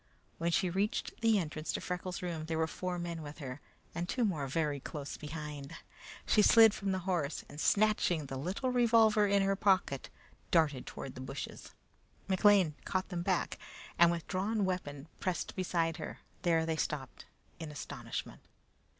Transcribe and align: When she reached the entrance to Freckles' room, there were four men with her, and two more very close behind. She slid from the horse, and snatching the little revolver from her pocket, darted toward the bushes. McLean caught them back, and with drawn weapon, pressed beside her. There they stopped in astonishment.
When 0.39 0.49
she 0.49 0.67
reached 0.67 1.21
the 1.21 1.37
entrance 1.37 1.71
to 1.73 1.79
Freckles' 1.79 2.23
room, 2.23 2.45
there 2.47 2.57
were 2.57 2.65
four 2.65 2.97
men 2.97 3.21
with 3.21 3.37
her, 3.37 3.61
and 3.93 4.09
two 4.09 4.25
more 4.25 4.47
very 4.47 4.79
close 4.79 5.15
behind. 5.15 5.75
She 6.25 6.41
slid 6.41 6.73
from 6.73 6.91
the 6.91 6.97
horse, 7.05 7.45
and 7.47 7.61
snatching 7.61 8.25
the 8.25 8.35
little 8.35 8.71
revolver 8.71 9.29
from 9.29 9.41
her 9.43 9.55
pocket, 9.55 10.09
darted 10.49 10.87
toward 10.87 11.13
the 11.13 11.21
bushes. 11.21 11.75
McLean 12.27 12.73
caught 12.83 13.09
them 13.09 13.21
back, 13.21 13.59
and 13.99 14.09
with 14.09 14.25
drawn 14.27 14.65
weapon, 14.65 15.07
pressed 15.19 15.55
beside 15.55 15.97
her. 15.97 16.21
There 16.41 16.65
they 16.65 16.77
stopped 16.77 17.25
in 17.59 17.69
astonishment. 17.71 18.41